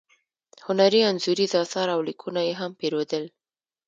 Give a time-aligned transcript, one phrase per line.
[0.65, 3.23] هنري انځوریز اثار او لیکونه یې هم پیرودل.